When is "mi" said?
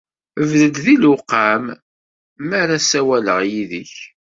2.47-2.53